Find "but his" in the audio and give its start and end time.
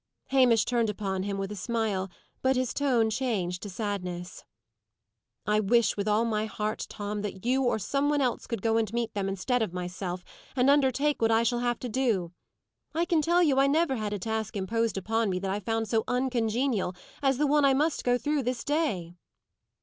2.41-2.73